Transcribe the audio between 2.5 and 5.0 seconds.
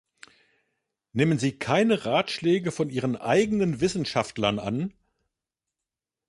von ihren eigenen Wissenschaftlern an?